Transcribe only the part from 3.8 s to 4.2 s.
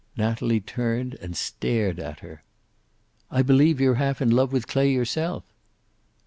half